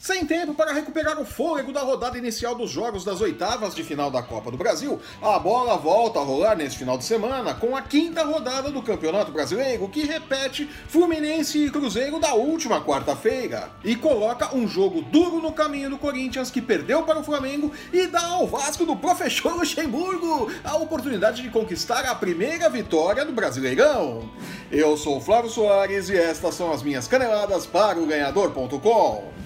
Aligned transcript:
Sem 0.00 0.24
tempo 0.24 0.54
para 0.54 0.72
recuperar 0.72 1.20
o 1.20 1.26
fôlego 1.26 1.74
da 1.74 1.82
rodada 1.82 2.16
inicial 2.16 2.54
dos 2.54 2.70
jogos 2.70 3.04
das 3.04 3.20
oitavas 3.20 3.74
de 3.74 3.84
final 3.84 4.10
da 4.10 4.22
Copa 4.22 4.50
do 4.50 4.56
Brasil, 4.56 4.98
a 5.20 5.38
bola 5.38 5.76
volta 5.76 6.18
a 6.18 6.22
rolar 6.22 6.56
neste 6.56 6.78
final 6.78 6.96
de 6.96 7.04
semana 7.04 7.52
com 7.52 7.76
a 7.76 7.82
quinta 7.82 8.24
rodada 8.24 8.70
do 8.70 8.80
Campeonato 8.80 9.30
Brasileiro, 9.30 9.86
que 9.90 10.06
repete 10.06 10.64
Fluminense 10.88 11.66
e 11.66 11.70
Cruzeiro 11.70 12.18
da 12.18 12.32
última 12.32 12.82
quarta-feira 12.82 13.70
e 13.84 13.94
coloca 13.94 14.56
um 14.56 14.66
jogo 14.66 15.02
duro 15.02 15.36
no 15.36 15.52
caminho 15.52 15.90
do 15.90 15.98
Corinthians, 15.98 16.50
que 16.50 16.62
perdeu 16.62 17.02
para 17.02 17.18
o 17.18 17.22
Flamengo, 17.22 17.70
e 17.92 18.06
dá 18.06 18.24
ao 18.24 18.46
Vasco 18.46 18.86
do 18.86 18.96
professor 18.96 19.52
Luxemburgo 19.52 20.50
a 20.64 20.76
oportunidade 20.76 21.42
de 21.42 21.50
conquistar 21.50 22.06
a 22.06 22.14
primeira 22.14 22.70
vitória 22.70 23.22
do 23.22 23.32
Brasileirão. 23.32 24.30
Eu 24.72 24.96
sou 24.96 25.20
Flávio 25.20 25.50
Soares 25.50 26.08
e 26.08 26.16
estas 26.16 26.54
são 26.54 26.72
as 26.72 26.82
minhas 26.82 27.06
caneladas 27.06 27.66
para 27.66 28.00
o 28.00 28.06
ganhador.com. 28.06 29.39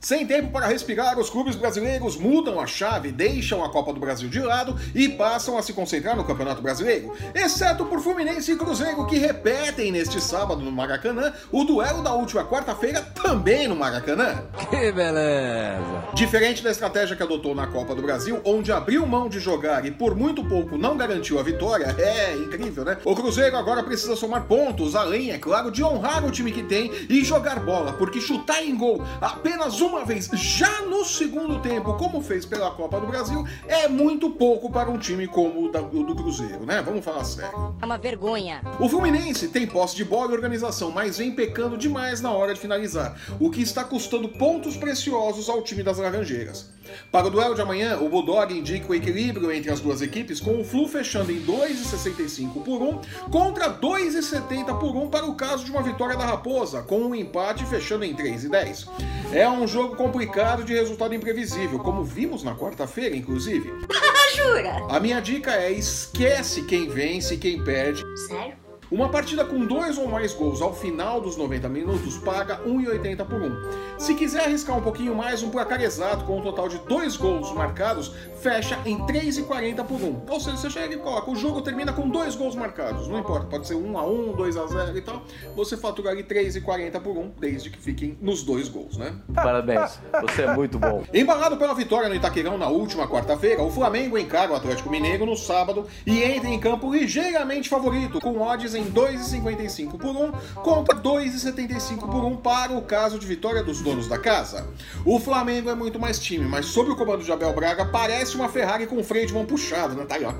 Sem 0.00 0.26
tempo 0.26 0.50
para 0.50 0.66
respirar, 0.66 1.18
os 1.18 1.28
clubes 1.28 1.54
brasileiros 1.54 2.16
mudam 2.16 2.58
a 2.58 2.66
chave, 2.66 3.12
deixam 3.12 3.62
a 3.62 3.68
Copa 3.68 3.92
do 3.92 4.00
Brasil 4.00 4.30
de 4.30 4.40
lado 4.40 4.74
e 4.94 5.10
passam 5.10 5.58
a 5.58 5.62
se 5.62 5.74
concentrar 5.74 6.16
no 6.16 6.24
Campeonato 6.24 6.62
Brasileiro, 6.62 7.12
exceto 7.34 7.84
por 7.84 8.00
Fluminense 8.00 8.50
e 8.50 8.56
Cruzeiro, 8.56 9.06
que 9.06 9.18
repetem 9.18 9.92
neste 9.92 10.18
sábado 10.18 10.62
no 10.62 10.72
Maracanã 10.72 11.34
o 11.52 11.64
duelo 11.64 12.02
da 12.02 12.14
última 12.14 12.42
quarta-feira 12.46 13.02
também 13.22 13.68
no 13.68 13.76
Maracanã. 13.76 14.42
Que 14.70 14.90
beleza! 14.90 16.04
Diferente 16.14 16.64
da 16.64 16.70
estratégia 16.70 17.14
que 17.14 17.22
adotou 17.22 17.54
na 17.54 17.66
Copa 17.66 17.94
do 17.94 18.00
Brasil, 18.00 18.40
onde 18.42 18.72
abriu 18.72 19.06
mão 19.06 19.28
de 19.28 19.38
jogar 19.38 19.84
e 19.84 19.90
por 19.90 20.14
muito 20.14 20.42
pouco 20.42 20.78
não 20.78 20.96
garantiu 20.96 21.38
a 21.38 21.42
vitória, 21.42 21.94
é 22.00 22.34
incrível, 22.36 22.86
né? 22.86 22.96
O 23.04 23.14
Cruzeiro 23.14 23.54
agora 23.54 23.82
precisa 23.82 24.16
somar 24.16 24.44
pontos, 24.44 24.96
além, 24.96 25.30
é 25.30 25.36
claro, 25.36 25.70
de 25.70 25.84
honrar 25.84 26.24
o 26.24 26.30
time 26.30 26.50
que 26.52 26.62
tem 26.62 26.90
e 27.06 27.22
jogar 27.22 27.60
bola, 27.60 27.92
porque 27.92 28.18
chutar 28.18 28.64
em 28.64 28.74
gol 28.74 29.04
apenas 29.20 29.78
uma 29.82 29.89
uma 29.90 30.04
vez 30.04 30.30
já 30.32 30.82
no 30.82 31.04
segundo 31.04 31.60
tempo, 31.60 31.94
como 31.94 32.22
fez 32.22 32.46
pela 32.46 32.70
Copa 32.70 33.00
do 33.00 33.06
Brasil, 33.06 33.44
é 33.66 33.88
muito 33.88 34.30
pouco 34.30 34.70
para 34.70 34.88
um 34.88 34.96
time 34.96 35.26
como 35.26 35.64
o 35.64 36.04
do 36.04 36.14
Cruzeiro, 36.14 36.64
né? 36.64 36.80
Vamos 36.80 37.04
falar 37.04 37.24
sério. 37.24 37.74
É 37.82 37.84
uma 37.84 37.98
vergonha. 37.98 38.62
O 38.78 38.88
Fluminense 38.88 39.48
tem 39.48 39.66
posse 39.66 39.96
de 39.96 40.04
bola 40.04 40.30
e 40.30 40.34
organização, 40.34 40.90
mas 40.92 41.18
vem 41.18 41.32
pecando 41.32 41.76
demais 41.76 42.20
na 42.20 42.30
hora 42.30 42.54
de 42.54 42.60
finalizar, 42.60 43.16
o 43.40 43.50
que 43.50 43.62
está 43.62 43.82
custando 43.82 44.28
pontos 44.28 44.76
preciosos 44.76 45.48
ao 45.48 45.60
time 45.62 45.82
das 45.82 45.98
Laranjeiras. 45.98 46.70
Para 47.10 47.26
o 47.26 47.30
duelo 47.30 47.54
de 47.54 47.60
amanhã, 47.60 47.98
o 47.98 48.08
Bulldog 48.08 48.52
indica 48.56 48.90
o 48.90 48.94
equilíbrio 48.94 49.52
entre 49.52 49.70
as 49.70 49.80
duas 49.80 50.02
equipes, 50.02 50.40
com 50.40 50.60
o 50.60 50.64
Flu 50.64 50.88
fechando 50.88 51.30
em 51.30 51.40
2,65 51.44 52.62
por 52.64 52.82
1 52.82 53.00
contra 53.30 53.70
2,70 53.70 54.78
por 54.78 54.96
1 54.96 55.08
para 55.08 55.26
o 55.26 55.34
caso 55.34 55.64
de 55.64 55.70
uma 55.70 55.82
vitória 55.82 56.16
da 56.16 56.26
Raposa, 56.26 56.82
com 56.82 56.98
um 56.98 57.14
empate 57.14 57.64
fechando 57.64 58.04
em 58.04 58.14
3,10. 58.14 58.88
É 59.32 59.48
um 59.48 59.66
jogo 59.66 59.94
complicado 59.94 60.64
de 60.64 60.74
resultado 60.74 61.14
imprevisível, 61.14 61.78
como 61.78 62.02
vimos 62.02 62.42
na 62.42 62.56
quarta-feira, 62.56 63.14
inclusive. 63.14 63.72
Jura? 64.34 64.86
A 64.88 64.98
minha 64.98 65.20
dica 65.20 65.52
é 65.52 65.70
esquece 65.70 66.62
quem 66.62 66.88
vence 66.88 67.34
e 67.34 67.38
quem 67.38 67.62
perde. 67.62 68.02
Sério? 68.26 68.59
Uma 68.90 69.08
partida 69.08 69.44
com 69.44 69.64
dois 69.64 69.96
ou 69.96 70.08
mais 70.08 70.34
gols 70.34 70.60
ao 70.60 70.74
final 70.74 71.20
dos 71.20 71.36
90 71.36 71.68
minutos 71.68 72.18
paga 72.18 72.60
1,80 72.66 73.24
por 73.24 73.40
1. 73.40 74.00
Se 74.00 74.14
quiser 74.16 74.46
arriscar 74.46 74.76
um 74.76 74.82
pouquinho 74.82 75.14
mais, 75.14 75.44
um 75.44 75.50
placar 75.50 75.80
exato 75.80 76.24
com 76.24 76.38
um 76.38 76.42
total 76.42 76.68
de 76.68 76.78
dois 76.78 77.16
gols 77.16 77.52
marcados 77.52 78.12
fecha 78.40 78.76
em 78.84 78.98
3,40 79.06 79.84
por 79.84 80.00
1. 80.00 80.22
Ou 80.28 80.40
seja, 80.40 80.56
você 80.56 80.70
chega 80.70 80.94
e 80.94 80.98
coloca, 80.98 81.30
o 81.30 81.36
jogo 81.36 81.62
termina 81.62 81.92
com 81.92 82.08
dois 82.08 82.34
gols 82.34 82.56
marcados, 82.56 83.06
não 83.06 83.20
importa, 83.20 83.46
pode 83.46 83.68
ser 83.68 83.74
1 83.74 83.96
a 83.96 84.04
1, 84.04 84.32
2 84.32 84.56
a 84.56 84.66
0 84.66 84.98
e 84.98 85.02
tal. 85.02 85.22
Você 85.54 85.76
fatura 85.76 86.10
ali 86.10 86.24
3,40 86.24 87.00
por 87.00 87.16
1, 87.16 87.30
desde 87.38 87.70
que 87.70 87.78
fiquem 87.78 88.18
nos 88.20 88.42
dois 88.42 88.68
gols, 88.68 88.96
né? 88.96 89.14
Parabéns, 89.32 90.00
você 90.20 90.42
é 90.42 90.52
muito 90.52 90.80
bom. 90.80 91.04
Embalado 91.14 91.56
pela 91.56 91.74
vitória 91.74 92.08
no 92.08 92.14
Itaquerão 92.16 92.58
na 92.58 92.66
última 92.66 93.06
quarta-feira, 93.06 93.62
o 93.62 93.70
Flamengo 93.70 94.18
encara 94.18 94.50
o 94.50 94.56
Atlético 94.56 94.90
Mineiro 94.90 95.24
no 95.24 95.36
sábado 95.36 95.86
e 96.04 96.24
entra 96.24 96.48
em 96.48 96.58
campo 96.58 96.92
ligeiramente 96.92 97.68
favorito, 97.68 98.20
com 98.20 98.40
odds 98.40 98.74
em 98.74 98.79
2,55 98.86 99.98
por 99.98 100.16
1 100.16 100.32
contra 100.62 100.96
2,75 100.96 101.98
por 102.00 102.24
1 102.24 102.36
para 102.36 102.72
o 102.72 102.82
caso 102.82 103.18
de 103.18 103.26
vitória 103.26 103.62
dos 103.62 103.80
donos 103.80 104.08
da 104.08 104.18
casa. 104.18 104.66
O 105.04 105.18
Flamengo 105.18 105.70
é 105.70 105.74
muito 105.74 105.98
mais 105.98 106.18
time, 106.18 106.44
mas 106.46 106.66
sob 106.66 106.90
o 106.90 106.96
comando 106.96 107.24
de 107.24 107.32
Abel 107.32 107.52
Braga 107.54 107.84
parece 107.86 108.36
uma 108.36 108.48
Ferrari 108.48 108.86
com 108.86 109.02
freio 109.02 109.26
de 109.26 109.32
mão 109.32 109.44
puxado, 109.44 109.94
né? 109.94 110.04
Tá 110.04 110.16
aí, 110.16 110.24
ó. 110.24 110.32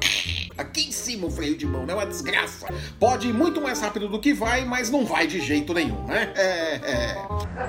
Aqui 0.59 0.89
em 0.89 0.90
cima 1.11 1.27
o 1.27 1.31
freio 1.31 1.57
de 1.57 1.67
mão, 1.67 1.85
né? 1.85 1.93
Uma 1.93 2.07
desgraça. 2.07 2.67
Pode 2.99 3.29
ir 3.29 3.33
muito 3.33 3.61
mais 3.61 3.81
rápido 3.81 4.09
do 4.09 4.21
que 4.21 4.33
vai, 4.33 4.65
mas 4.65 4.91
não 4.91 5.05
vai 5.05 5.27
de 5.27 5.41
jeito 5.41 5.75
nenhum, 5.75 6.05
né? 6.05 6.33
É, 6.37 6.75
é. 6.77 7.17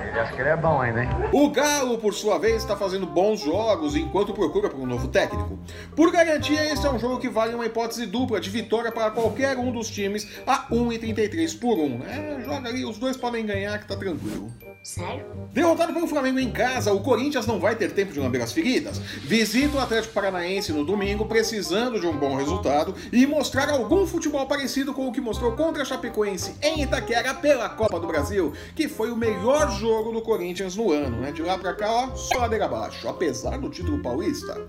Ele 0.08 0.20
acha 0.20 0.32
que 0.34 0.40
ele 0.40 0.48
é 0.48 0.56
bom 0.56 0.80
ainda, 0.80 1.02
hein? 1.02 1.08
O 1.32 1.50
Galo, 1.50 1.98
por 1.98 2.14
sua 2.14 2.38
vez, 2.38 2.62
está 2.62 2.76
fazendo 2.76 3.06
bons 3.06 3.40
jogos 3.40 3.96
enquanto 3.96 4.32
procura 4.32 4.68
por 4.68 4.78
um 4.78 4.86
novo 4.86 5.08
técnico. 5.08 5.58
Por 5.96 6.12
garantia, 6.12 6.72
esse 6.72 6.86
é 6.86 6.90
um 6.90 6.98
jogo 6.98 7.18
que 7.18 7.28
vale 7.28 7.54
uma 7.54 7.66
hipótese 7.66 8.06
dupla 8.06 8.40
de 8.40 8.48
vitória 8.48 8.92
para 8.92 9.10
qualquer 9.10 9.58
um 9.58 9.72
dos 9.72 9.88
times 9.88 10.28
a 10.46 10.68
1,33 10.68 11.58
por 11.58 11.78
1. 11.78 12.02
É, 12.04 12.44
joga 12.44 12.68
ali, 12.68 12.84
os 12.84 12.98
dois 12.98 13.16
podem 13.16 13.44
ganhar 13.44 13.78
que 13.78 13.88
tá 13.88 13.96
tranquilo. 13.96 14.52
Sério? 14.82 15.24
Derrotado 15.52 15.94
pelo 15.94 16.08
Flamengo 16.08 16.40
em 16.40 16.50
casa, 16.50 16.92
o 16.92 17.00
Corinthians 17.00 17.46
não 17.46 17.60
vai 17.60 17.76
ter 17.76 17.92
tempo 17.92 18.12
de 18.12 18.18
lamber 18.18 18.42
as 18.42 18.52
feridas. 18.52 18.98
Visita 18.98 19.76
o 19.76 19.80
Atlético 19.80 20.12
Paranaense 20.12 20.72
no 20.72 20.84
domingo, 20.84 21.26
precisando 21.26 22.00
de 22.00 22.06
um 22.06 22.16
bom 22.16 22.34
resultado 22.34 22.94
e 23.12 23.24
mostrar 23.24 23.70
algum 23.70 24.06
futebol 24.06 24.46
parecido 24.46 24.92
com 24.92 25.06
o 25.06 25.12
que 25.12 25.20
mostrou 25.20 25.52
contra 25.52 25.82
a 25.82 25.84
Chapecoense 25.84 26.56
em 26.60 26.82
Itaquera 26.82 27.32
pela 27.34 27.68
Copa 27.68 28.00
do 28.00 28.08
Brasil, 28.08 28.52
que 28.74 28.88
foi 28.88 29.12
o 29.12 29.16
melhor 29.16 29.70
jogo 29.78 30.10
do 30.10 30.20
Corinthians 30.20 30.74
no 30.74 30.90
ano, 30.90 31.20
né? 31.20 31.30
De 31.30 31.42
lá 31.42 31.56
pra 31.56 31.74
cá, 31.74 31.88
ó, 31.88 32.16
só 32.16 32.38
ladeira 32.38 32.64
abaixo, 32.64 33.08
apesar 33.08 33.58
do 33.58 33.70
título 33.70 34.02
paulista. 34.02 34.66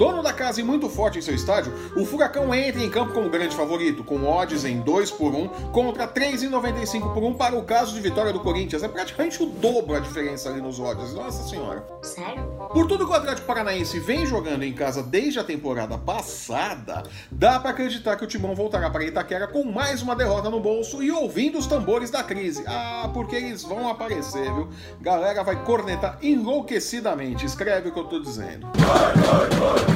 Dono 0.00 0.22
da 0.22 0.32
casa 0.32 0.62
e 0.62 0.64
muito 0.64 0.88
forte 0.88 1.18
em 1.18 1.20
seu 1.20 1.34
estádio, 1.34 1.74
o 1.94 2.06
Furacão 2.06 2.54
entra 2.54 2.82
em 2.82 2.88
campo 2.88 3.12
como 3.12 3.28
grande 3.28 3.54
favorito, 3.54 4.02
com 4.02 4.26
odds 4.26 4.64
em 4.64 4.80
2 4.80 5.10
por 5.10 5.34
1 5.34 5.48
contra 5.72 6.08
3,95 6.08 7.12
por 7.12 7.22
1 7.22 7.34
para 7.34 7.54
o 7.54 7.64
caso 7.64 7.92
de 7.92 8.00
vitória 8.00 8.32
do 8.32 8.40
Corinthians. 8.40 8.82
É 8.82 8.88
praticamente 8.88 9.42
o 9.42 9.46
dobro 9.46 9.94
a 9.94 10.00
diferença 10.00 10.48
ali 10.48 10.62
nos 10.62 10.80
odds. 10.80 11.12
Nossa 11.12 11.46
senhora. 11.46 11.86
Sério? 12.00 12.42
Por 12.72 12.86
tudo 12.86 13.04
que 13.04 13.12
o 13.12 13.14
Atlético 13.14 13.46
Paranaense 13.46 14.00
vem 14.00 14.24
jogando 14.24 14.62
em 14.62 14.72
casa 14.72 15.02
desde 15.02 15.38
a 15.38 15.44
temporada 15.44 15.98
passada, 15.98 17.02
dá 17.30 17.60
para 17.60 17.68
acreditar 17.68 18.16
que 18.16 18.24
o 18.24 18.26
Timão 18.26 18.54
voltará 18.54 18.88
para 18.88 19.04
Itaquera 19.04 19.46
com 19.48 19.64
mais 19.64 20.00
uma 20.00 20.16
derrota 20.16 20.48
no 20.48 20.60
bolso 20.60 21.02
e 21.02 21.10
ouvindo 21.10 21.58
os 21.58 21.66
tambores 21.66 22.08
da 22.08 22.22
crise. 22.22 22.64
Ah, 22.66 23.10
porque 23.12 23.36
eles 23.36 23.64
vão 23.64 23.86
aparecer, 23.86 24.50
viu? 24.54 24.66
Galera 24.98 25.44
vai 25.44 25.62
cornetar 25.62 26.16
enlouquecidamente. 26.22 27.44
Escreve 27.44 27.90
o 27.90 27.92
que 27.92 28.00
eu 28.00 28.04
tô 28.04 28.18
dizendo. 28.18 28.66
Vai, 28.78 29.14
vai, 29.14 29.50
vai. 29.58 29.89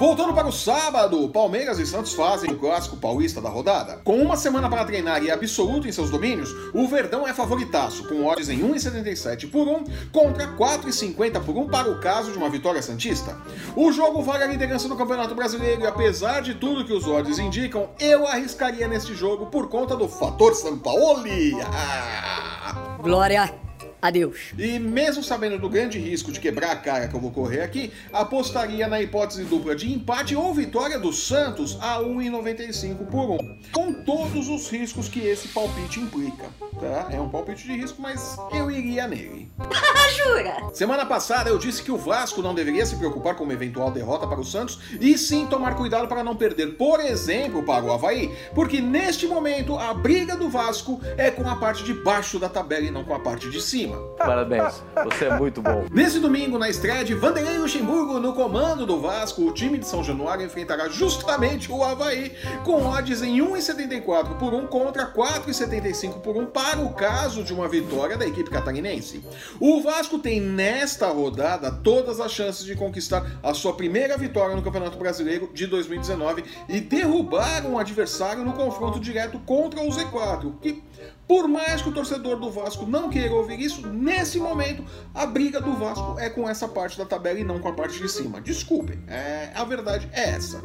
Voltando 0.00 0.32
para 0.32 0.48
o 0.48 0.52
sábado, 0.52 1.28
Palmeiras 1.28 1.78
e 1.78 1.86
Santos 1.86 2.14
fazem 2.14 2.50
o 2.50 2.58
clássico 2.58 2.96
paulista 2.96 3.38
da 3.38 3.50
rodada. 3.50 3.98
Com 4.02 4.16
uma 4.16 4.34
semana 4.34 4.66
para 4.66 4.82
treinar 4.84 5.22
e 5.22 5.30
absoluto 5.30 5.86
em 5.86 5.92
seus 5.92 6.08
domínios, 6.08 6.50
o 6.72 6.88
Verdão 6.88 7.28
é 7.28 7.34
favoritaço, 7.34 8.08
com 8.08 8.24
odds 8.24 8.48
em 8.48 8.60
1,77 8.60 9.50
por 9.50 9.68
1 9.68 9.84
contra 10.10 10.48
4,50 10.56 11.44
por 11.44 11.54
1 11.54 11.68
para 11.68 11.90
o 11.90 12.00
caso 12.00 12.32
de 12.32 12.38
uma 12.38 12.48
vitória 12.48 12.80
santista. 12.80 13.36
O 13.76 13.92
jogo 13.92 14.22
vale 14.22 14.44
a 14.44 14.46
liderança 14.46 14.88
do 14.88 14.96
Campeonato 14.96 15.34
Brasileiro 15.34 15.82
e 15.82 15.86
apesar 15.86 16.40
de 16.40 16.54
tudo 16.54 16.86
que 16.86 16.94
os 16.94 17.06
odds 17.06 17.38
indicam, 17.38 17.90
eu 18.00 18.26
arriscaria 18.26 18.88
neste 18.88 19.14
jogo 19.14 19.46
por 19.46 19.68
conta 19.68 19.94
do 19.94 20.08
fator 20.08 20.54
Sampaoli. 20.54 21.52
Ah! 21.62 22.98
Glória 23.02 23.69
Adeus. 24.00 24.52
E 24.58 24.78
mesmo 24.78 25.22
sabendo 25.22 25.58
do 25.58 25.68
grande 25.68 25.98
risco 25.98 26.32
de 26.32 26.40
quebrar 26.40 26.72
a 26.72 26.76
cara 26.76 27.08
que 27.08 27.14
eu 27.14 27.20
vou 27.20 27.30
correr 27.30 27.62
aqui, 27.62 27.92
apostaria 28.12 28.88
na 28.88 29.00
hipótese 29.00 29.44
dupla 29.44 29.74
de 29.74 29.92
empate 29.92 30.34
ou 30.34 30.54
vitória 30.54 30.98
do 30.98 31.12
Santos 31.12 31.76
a 31.80 31.98
1,95 31.98 33.06
por 33.06 33.30
1. 33.32 33.58
Com 33.72 33.92
todos 33.92 34.48
os 34.48 34.70
riscos 34.70 35.08
que 35.08 35.20
esse 35.20 35.48
palpite 35.48 36.00
implica. 36.00 36.46
Tá? 36.80 37.08
É 37.10 37.20
um 37.20 37.28
palpite 37.28 37.64
de 37.64 37.76
risco, 37.76 38.00
mas 38.00 38.38
eu 38.52 38.70
iria 38.70 39.06
nele. 39.06 39.50
Jura? 40.16 40.70
Semana 40.72 41.06
passada 41.06 41.50
eu 41.50 41.58
disse 41.58 41.82
que 41.82 41.92
o 41.92 41.96
Vasco 41.96 42.42
não 42.42 42.54
deveria 42.54 42.84
se 42.84 42.96
preocupar 42.96 43.34
com 43.34 43.44
uma 43.44 43.52
eventual 43.52 43.90
derrota 43.90 44.26
para 44.26 44.40
o 44.40 44.44
Santos 44.44 44.80
e 45.00 45.16
sim 45.16 45.46
tomar 45.46 45.76
cuidado 45.76 46.08
para 46.08 46.24
não 46.24 46.34
perder, 46.34 46.76
por 46.76 47.00
exemplo, 47.00 47.62
para 47.62 47.84
o 47.84 47.92
Havaí, 47.92 48.34
porque 48.54 48.80
neste 48.80 49.26
momento 49.26 49.78
a 49.78 49.92
briga 49.94 50.36
do 50.36 50.48
Vasco 50.48 51.00
é 51.16 51.30
com 51.30 51.48
a 51.48 51.56
parte 51.56 51.84
de 51.84 51.94
baixo 51.94 52.38
da 52.38 52.48
tabela 52.48 52.86
e 52.86 52.90
não 52.90 53.04
com 53.04 53.14
a 53.14 53.20
parte 53.20 53.48
de 53.50 53.60
cima. 53.60 53.80
cima. 53.80 53.96
Parabéns, 54.18 54.82
você 55.04 55.26
é 55.26 55.38
muito 55.38 55.62
bom. 55.62 55.86
Nesse 55.92 56.18
domingo, 56.18 56.58
na 56.58 56.68
estreia 56.68 57.04
de 57.04 57.14
Vanderlei 57.14 57.58
Luxemburgo 57.58 58.18
no 58.18 58.32
comando 58.32 58.84
do 58.84 59.00
Vasco, 59.00 59.42
o 59.42 59.52
time 59.52 59.78
de 59.78 59.86
São 59.86 60.02
Januário 60.02 60.44
enfrentará 60.44 60.88
justamente 60.88 61.70
o 61.70 61.84
Havaí, 61.84 62.32
com 62.64 62.86
odds 62.86 63.22
em 63.22 63.38
1,74 63.38 64.38
por 64.38 64.54
1 64.54 64.66
contra 64.66 65.06
4,75 65.06 66.20
por 66.20 66.36
1 66.36 66.46
para 66.46 66.69
o 66.78 66.90
caso 66.90 67.42
de 67.42 67.52
uma 67.52 67.68
vitória 67.68 68.16
da 68.16 68.26
equipe 68.26 68.50
catarinense. 68.50 69.24
O 69.58 69.82
Vasco 69.82 70.18
tem 70.18 70.40
nesta 70.40 71.08
rodada 71.08 71.70
todas 71.70 72.20
as 72.20 72.32
chances 72.32 72.64
de 72.64 72.74
conquistar 72.74 73.38
a 73.42 73.52
sua 73.54 73.72
primeira 73.72 74.16
vitória 74.16 74.54
no 74.54 74.62
Campeonato 74.62 74.98
Brasileiro 74.98 75.50
de 75.52 75.66
2019 75.66 76.44
e 76.68 76.80
derrubar 76.80 77.66
um 77.66 77.78
adversário 77.78 78.44
no 78.44 78.52
confronto 78.52 79.00
direto 79.00 79.38
contra 79.40 79.80
o 79.80 79.88
Z4, 79.88 80.52
que 80.60 80.82
por 81.30 81.46
mais 81.46 81.80
que 81.80 81.88
o 81.88 81.92
torcedor 81.92 82.40
do 82.40 82.50
Vasco 82.50 82.84
não 82.86 83.08
queira 83.08 83.32
ouvir 83.32 83.60
isso, 83.60 83.86
nesse 83.86 84.38
momento 84.38 84.84
a 85.14 85.24
briga 85.24 85.60
do 85.60 85.74
Vasco 85.74 86.18
é 86.18 86.28
com 86.28 86.48
essa 86.48 86.66
parte 86.66 86.98
da 86.98 87.04
tabela 87.04 87.38
e 87.38 87.44
não 87.44 87.60
com 87.60 87.68
a 87.68 87.72
parte 87.72 87.98
de 87.98 88.08
cima. 88.08 88.40
Desculpem, 88.40 88.98
é, 89.06 89.50
a 89.54 89.62
verdade 89.64 90.08
é 90.12 90.30
essa. 90.30 90.60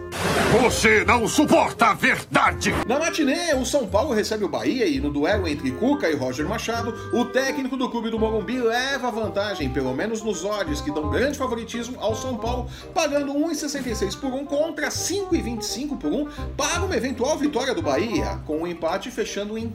Você 0.62 1.06
não 1.06 1.28
suporta 1.28 1.88
a 1.88 1.94
verdade! 1.94 2.74
Na 2.88 2.98
matinê, 2.98 3.54
o 3.54 3.66
São 3.66 3.86
Paulo 3.86 4.14
recebe 4.14 4.44
o 4.44 4.50
Bahia 4.50 4.88
e 4.88 5.00
no 5.00 5.12
duelo 5.12 5.48
entre 5.48 5.70
Cuca 5.72 6.10
e 6.10 6.16
Roger 6.16 6.48
Machado, 6.48 6.94
o 7.14 7.26
técnico 7.26 7.78
do 7.78 7.90
clube 7.90 8.10
do 8.10 8.18
Morumbi 8.18 8.60
leva 8.60 9.12
vantagem, 9.12 9.70
pelo 9.70 9.94
menos 9.94 10.24
nos 10.24 10.44
odds, 10.44 10.82
que 10.82 10.92
dão 10.92 11.12
grande 11.12 11.38
favoritismo 11.38 11.98
ao 12.00 12.16
São 12.16 12.38
Paulo, 12.38 12.68
pagando 12.94 13.34
1,66 13.34 14.20
por 14.20 14.34
1 14.34 14.46
contra 14.46 14.90
5,25 14.90 15.98
por 15.98 16.12
1 16.12 16.26
para 16.58 16.84
uma 16.84 16.96
eventual 16.96 17.38
vitória 17.38 17.76
do 17.76 17.82
Bahia, 17.82 18.40
com 18.48 18.64
o 18.64 18.68
empate 18.68 19.12
fechando 19.12 19.58
em 19.58 19.70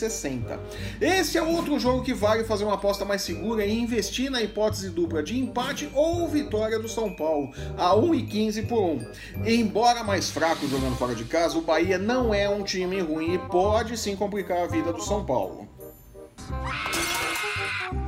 3,60. 0.00 0.58
Esse 1.00 1.36
é 1.36 1.42
outro 1.42 1.78
jogo 1.78 2.02
que 2.02 2.14
vale 2.14 2.44
fazer 2.44 2.64
uma 2.64 2.74
aposta 2.74 3.04
mais 3.04 3.22
segura 3.22 3.64
e 3.64 3.78
investir 3.78 4.30
na 4.30 4.42
hipótese 4.42 4.90
dupla 4.90 5.22
de 5.22 5.38
empate 5.38 5.90
ou 5.94 6.26
vitória 6.28 6.78
do 6.78 6.88
São 6.88 7.12
Paulo, 7.12 7.52
a 7.76 7.94
1,15 7.94 8.66
por 8.66 8.82
1. 8.82 9.06
Embora 9.46 10.02
mais 10.02 10.30
fraco 10.30 10.66
jogando 10.66 10.96
fora 10.96 11.14
de 11.14 11.24
casa, 11.24 11.58
o 11.58 11.62
Bahia 11.62 11.98
não 11.98 12.32
é 12.32 12.48
um 12.48 12.62
time 12.62 13.00
ruim 13.00 13.34
e 13.34 13.38
pode 13.38 13.96
sim 13.96 14.16
complicar 14.16 14.62
a 14.62 14.66
vida 14.66 14.92
do 14.92 15.02
São 15.02 15.24
Paulo. 15.24 15.68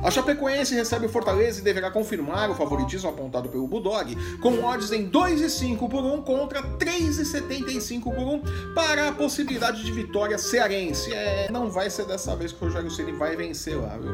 A 0.03 0.11
Chapecoense 0.11 0.75
recebe 0.75 1.05
o 1.05 1.09
Fortaleza 1.09 1.59
e 1.59 1.63
deverá 1.63 1.89
confirmar 1.89 2.49
o 2.49 2.55
favoritismo 2.55 3.09
apontado 3.09 3.47
pelo 3.49 3.65
Bulldog, 3.67 4.15
com 4.39 4.63
odds 4.63 4.91
em 4.91 5.09
2,5 5.09 5.89
por 5.89 6.03
1 6.03 6.21
contra 6.23 6.61
3,75 6.61 8.03
por 8.03 8.13
1 8.13 8.73
para 8.73 9.09
a 9.09 9.11
possibilidade 9.13 9.83
de 9.83 9.91
vitória 9.91 10.37
cearense. 10.37 11.13
É, 11.13 11.49
não 11.49 11.69
vai 11.69 11.89
ser 11.89 12.05
dessa 12.05 12.35
vez 12.35 12.51
que 12.51 12.63
o 12.63 12.67
Rogério 12.67 12.91
Ceni 12.91 13.13
vai 13.13 13.35
vencer 13.35 13.77
lá, 13.79 13.97
viu? 13.97 14.11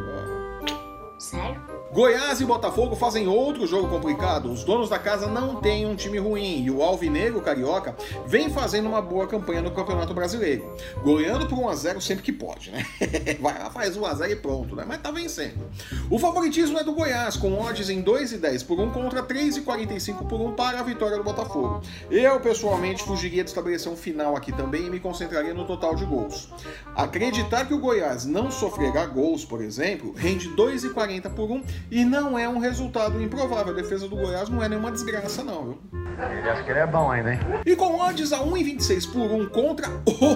Sério? 1.18 1.69
Goiás 1.92 2.40
e 2.40 2.46
Botafogo 2.46 2.96
fazem 2.96 3.28
outro 3.28 3.66
jogo 3.66 3.88
complicado. 3.88 4.52
Os 4.52 4.64
donos 4.64 4.90
da 4.90 5.00
casa 5.00 5.26
não 5.26 5.56
têm 5.56 5.88
um 5.88 5.96
time 5.96 6.20
ruim 6.20 6.64
e 6.64 6.70
o 6.70 6.84
Alvinegro 6.84 7.42
Carioca 7.42 7.96
vem 8.28 8.48
fazendo 8.48 8.88
uma 8.88 9.02
boa 9.02 9.26
campanha 9.26 9.60
no 9.60 9.72
Campeonato 9.72 10.14
Brasileiro. 10.14 10.72
Goiando 11.02 11.48
por 11.48 11.58
1x0 11.58 12.00
sempre 12.00 12.24
que 12.24 12.32
pode, 12.32 12.70
né? 12.70 12.86
Vai 13.42 13.58
lá, 13.58 13.72
faz 13.72 13.98
1x0 13.98 14.30
e 14.30 14.36
pronto, 14.36 14.76
né? 14.76 14.86
Mas 14.88 15.02
tá 15.02 15.10
vencendo. 15.10 15.68
O 16.12 16.20
favoritismo 16.20 16.78
é 16.78 16.84
do 16.84 16.94
Goiás, 16.94 17.36
com 17.36 17.60
odds 17.60 17.90
em 17.90 18.04
2,10 18.04 18.68
por 18.68 18.80
1 18.80 18.92
contra 18.92 19.24
3,45 19.24 20.28
por 20.28 20.40
1 20.40 20.54
para 20.54 20.80
a 20.82 20.84
vitória 20.84 21.18
do 21.18 21.24
Botafogo. 21.24 21.82
Eu, 22.12 22.40
pessoalmente, 22.40 23.02
fugiria 23.02 23.44
de 23.44 23.50
estabelecer 23.50 23.92
um 23.92 23.98
final 23.98 24.36
aqui 24.36 24.52
também 24.52 24.86
e 24.86 24.90
me 24.92 25.00
concentraria 25.00 25.56
no 25.56 25.66
total 25.66 25.96
de 25.96 26.06
gols. 26.06 26.50
Acreditar 26.96 27.66
que 27.66 27.74
o 27.74 27.80
Goiás 27.80 28.26
não 28.26 28.52
sofrerá 28.52 29.08
gols, 29.08 29.44
por 29.44 29.60
exemplo, 29.60 30.14
rende 30.16 30.50
2,40 30.50 31.34
por 31.34 31.50
1 31.50 31.79
e 31.92 32.06
não 32.06 32.38
é 32.38 32.48
um 32.48 32.60
resultado 32.60 33.22
improvável. 33.22 33.74
A 33.74 33.76
defesa 33.76 34.08
do 34.08 34.16
Goiás 34.16 34.50
não 34.50 34.64
é 34.64 34.70
nenhuma 34.70 34.92
desgraça, 34.92 35.44
não, 35.44 35.64
viu? 35.64 35.80
Ele 36.20 36.50
acha 36.50 36.64
que 36.64 36.70
ele 36.70 36.80
é 36.80 36.86
bom 36.86 37.10
ainda, 37.10 37.34
hein? 37.34 37.40
E 37.66 37.76
com 37.76 37.98
odds 37.98 38.34
a 38.34 38.40
1,26 38.40 39.12
por 39.12 39.32
1 39.32 39.50
contra 39.50 39.88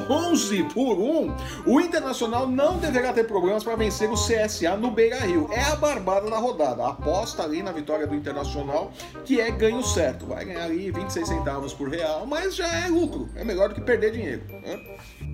11 0.10 0.63
por 0.74 0.98
1, 0.98 1.36
o 1.68 1.81
Internacional 1.81 2.48
não 2.48 2.78
deverá 2.78 3.12
ter 3.12 3.25
problemas 3.25 3.63
para 3.63 3.75
vencer 3.75 4.10
o 4.10 4.16
CSA 4.16 4.78
no 4.78 4.92
Beira 4.92 5.19
Rio. 5.19 5.50
É 5.51 5.62
a 5.62 5.75
barbada 5.75 6.30
da 6.30 6.38
rodada. 6.38 6.88
Aposta 6.88 7.44
ali 7.44 7.62
na 7.62 7.72
vitória 7.72 8.07
do 8.07 8.16
Internacional, 8.16 8.94
que 9.25 9.42
é 9.42 9.51
ganho 9.51 9.84
certo. 9.84 10.25
Vai 10.25 10.45
ganhar 10.45 10.63
ali 10.63 10.90
26 10.90 11.28
centavos 11.28 11.74
por 11.74 11.90
real, 11.90 12.25
mas 12.25 12.56
já 12.56 12.68
é 12.68 12.88
lucro. 12.88 13.30
É 13.36 13.44
melhor 13.44 13.69
do 13.69 13.75
que 13.75 13.81
perder 13.81 14.12
dinheiro. 14.12 14.44
Né? 14.50 14.80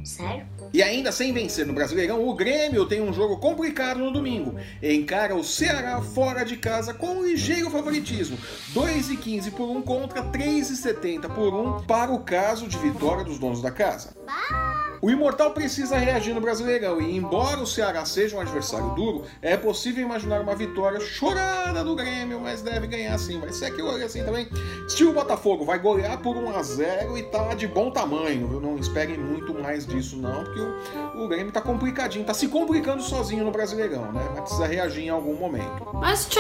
Sério? 0.04 0.48
E 0.74 0.82
ainda 0.82 1.12
sem 1.12 1.34
vencer 1.34 1.66
no 1.66 1.74
Brasileirão, 1.74 2.28
o 2.28 2.34
Grêmio 2.34 2.86
tem 2.86 3.02
um 3.02 3.14
jogo 3.14 3.38
complicado 3.38 4.00
no 4.00 4.12
domingo. 4.12 4.56
Encara 4.82 5.36
o 5.36 5.44
Ceará 5.44 5.99
fora 6.02 6.44
de 6.44 6.58
casa 6.58 6.94
com 6.94 7.20
um 7.20 7.26
ligeiro 7.26 7.70
favoritismo. 7.70 8.38
2,15 8.74 9.52
por 9.52 9.70
1 9.70 9.82
contra 9.82 10.24
3,70 10.24 11.30
por 11.34 11.54
1 11.54 11.84
para 11.86 12.12
o 12.12 12.20
caso 12.20 12.68
de 12.68 12.78
vitória 12.78 13.24
dos 13.24 13.40
donos 13.40 13.62
da 13.62 13.72
casa. 13.72 14.16
O 15.02 15.10
Imortal 15.10 15.52
precisa 15.52 15.98
reagir 15.98 16.34
no 16.34 16.42
Brasileirão 16.42 17.00
e, 17.00 17.16
embora 17.16 17.62
o 17.62 17.66
Ceará 17.66 18.04
seja 18.04 18.36
um 18.36 18.42
adversário 18.42 18.90
duro, 18.96 19.24
é 19.42 19.56
possível 19.56 20.04
imaginar 20.04 20.42
uma 20.42 20.54
vitória 20.54 21.00
chorada 21.00 21.86
do 21.86 21.96
Grêmio, 21.96 22.38
mas 22.40 22.62
deve 22.62 22.86
ganhar 22.86 23.18
sim. 23.18 23.40
Vai 23.40 23.54
ser 23.54 23.68
aquilo 23.68 23.90
ali 23.92 24.04
assim 24.04 24.24
também. 24.26 24.50
Estilo 24.88 25.14
Botafogo 25.14 25.64
vai 25.64 25.80
golear 25.80 26.18
por 26.18 26.36
1 26.36 26.54
a 26.54 26.62
0 26.62 27.18
e 27.18 27.24
tá 27.24 27.54
de 27.54 27.66
bom 27.66 27.92
tamanho, 27.92 28.46
viu? 28.48 28.60
Não 28.60 28.78
esperem 28.78 29.18
muito 29.18 29.54
mais 29.54 29.86
disso 29.86 30.18
não, 30.18 30.44
porque 30.44 30.60
o, 30.60 31.24
o 31.24 31.28
Grêmio 31.30 31.52
tá 31.54 31.62
complicadinho, 31.62 32.26
tá 32.26 32.34
se 32.34 32.50
complicando 32.50 33.02
sozinho 33.02 33.46
no 33.46 33.52
Brasileirão, 33.52 34.12
né? 34.12 34.28
Mas 34.32 34.42
precisa 34.42 34.68
reagir 34.68 35.04
em 35.06 35.10
algum 35.10 35.36
momento. 35.36 35.88
Mas 35.94 36.28
tchê! 36.28 36.40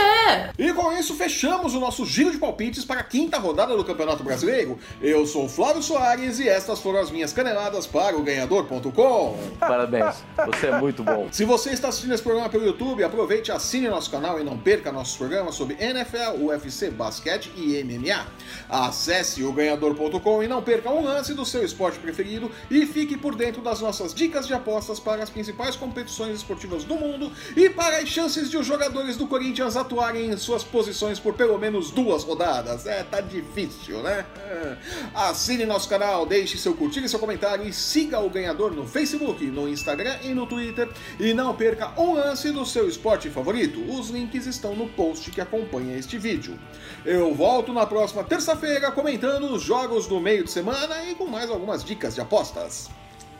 E 0.57 0.73
com 0.73 0.91
isso 0.91 1.15
fechamos 1.15 1.75
o 1.75 1.79
nosso 1.79 2.05
giro 2.05 2.31
de 2.31 2.37
palpites 2.37 2.83
para 2.83 2.99
a 2.99 3.03
quinta 3.03 3.37
rodada 3.37 3.77
do 3.77 3.85
Campeonato 3.85 4.21
Brasileiro. 4.21 4.77
Eu 5.01 5.25
sou 5.25 5.45
o 5.45 5.49
Flávio 5.49 5.81
Soares 5.81 6.39
e 6.39 6.49
estas 6.49 6.79
foram 6.79 6.99
as 6.99 7.09
minhas 7.09 7.31
caneladas 7.31 7.87
para 7.87 8.17
o 8.17 8.21
ganhador.com. 8.49 9.37
Parabéns, 9.59 10.23
você 10.45 10.67
é 10.67 10.79
muito 10.79 11.03
bom. 11.03 11.27
Se 11.31 11.45
você 11.45 11.69
está 11.71 11.89
assistindo 11.89 12.13
esse 12.13 12.23
programa 12.23 12.49
pelo 12.49 12.65
YouTube, 12.65 13.03
aproveite, 13.03 13.51
assine 13.51 13.87
nosso 13.87 14.09
canal 14.09 14.39
e 14.39 14.43
não 14.43 14.57
perca 14.57 14.91
nossos 14.91 15.15
programas 15.15 15.53
sobre 15.55 15.77
NFL, 15.79 16.41
UFC, 16.41 16.89
basquete 16.89 17.51
e 17.55 17.83
MMA. 17.83 18.25
Acesse 18.67 19.43
o 19.43 19.53
ganhador.com 19.53 20.43
e 20.43 20.47
não 20.47 20.61
perca 20.61 20.89
um 20.89 21.03
lance 21.03 21.33
do 21.33 21.45
seu 21.45 21.63
esporte 21.63 21.99
preferido 21.99 22.51
e 22.69 22.85
fique 22.85 23.15
por 23.15 23.35
dentro 23.35 23.61
das 23.61 23.79
nossas 23.79 24.13
dicas 24.13 24.47
de 24.47 24.53
apostas 24.53 24.99
para 24.99 25.21
as 25.21 25.29
principais 25.29 25.75
competições 25.75 26.37
esportivas 26.37 26.83
do 26.83 26.95
mundo 26.95 27.31
e 27.55 27.69
para 27.69 27.97
as 27.97 28.09
chances 28.09 28.49
de 28.49 28.57
os 28.57 28.65
jogadores 28.65 29.15
do 29.15 29.27
Corinthians 29.27 29.77
atuarem 29.77 30.31
em 30.31 30.37
suas 30.37 30.63
posições 30.63 31.19
por 31.19 31.35
pelo 31.35 31.57
menos 31.59 31.91
duas 31.91 32.23
rodadas. 32.23 32.87
É, 32.87 33.03
tá 33.03 33.21
difícil, 33.21 34.01
né? 34.01 34.25
É. 34.49 34.77
Assine 35.13 35.65
nosso 35.65 35.87
canal, 35.87 36.25
deixe 36.25 36.57
seu 36.57 36.73
curtir 36.73 37.03
e 37.03 37.09
seu 37.09 37.19
comentário 37.19 37.67
e 37.67 37.73
siga 37.73 38.19
o 38.19 38.29
ganhador 38.39 38.71
no 38.71 38.87
Facebook, 38.87 39.45
no 39.45 39.67
Instagram 39.67 40.17
e 40.23 40.33
no 40.33 40.45
Twitter. 40.45 40.89
E 41.19 41.33
não 41.33 41.55
perca 41.55 41.91
um 41.99 42.13
lance 42.13 42.51
do 42.51 42.65
seu 42.65 42.87
esporte 42.87 43.29
favorito. 43.29 43.79
Os 43.91 44.09
links 44.09 44.45
estão 44.45 44.75
no 44.75 44.87
post 44.89 45.29
que 45.31 45.41
acompanha 45.41 45.97
este 45.97 46.17
vídeo. 46.17 46.57
Eu 47.05 47.33
volto 47.33 47.73
na 47.73 47.85
próxima 47.85 48.23
terça-feira 48.23 48.91
comentando 48.91 49.51
os 49.53 49.61
jogos 49.61 50.07
do 50.07 50.19
meio 50.19 50.43
de 50.43 50.51
semana 50.51 51.03
e 51.05 51.15
com 51.15 51.27
mais 51.27 51.49
algumas 51.49 51.83
dicas 51.83 52.15
de 52.15 52.21
apostas. 52.21 52.89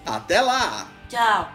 Até 0.06 0.42
lá! 0.42 0.90
Tchau! 1.08 1.52